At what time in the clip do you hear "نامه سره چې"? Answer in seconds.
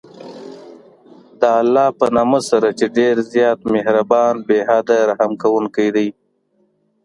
2.15-2.85